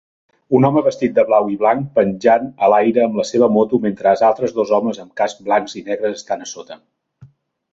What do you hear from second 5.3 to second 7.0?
blancs i negres estan a sota